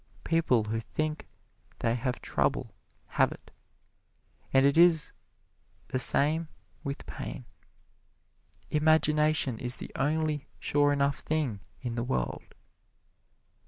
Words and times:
People 0.23 0.63
who 0.63 0.79
think 0.79 1.27
they 1.77 1.93
have 1.93 2.23
trouble 2.23 2.73
have 3.05 3.31
it, 3.31 3.51
and 4.51 4.65
it 4.65 4.75
is 4.75 5.11
the 5.89 5.99
same 5.99 6.47
with 6.83 7.05
pain. 7.05 7.45
Imagination 8.71 9.59
is 9.59 9.75
the 9.75 9.91
only 9.95 10.47
sure 10.59 10.91
enough 10.91 11.19
thing 11.19 11.59
in 11.83 11.93
the 11.93 12.03
world. 12.03 12.55